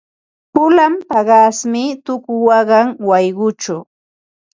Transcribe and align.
Pulan 0.53 0.93
paqasmi 1.09 1.83
tuku 2.05 2.33
waqan 2.47 2.85
wayquchaw. 3.07 3.81